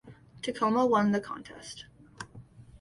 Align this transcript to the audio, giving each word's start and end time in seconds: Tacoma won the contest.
Tacoma 0.41 0.83
won 0.83 1.11
the 1.11 1.21
contest. 1.21 1.85